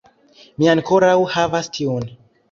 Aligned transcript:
Mi 0.61 0.69
ankoraŭ 0.71 1.17
havas 1.33 1.69
tiun 1.79 2.09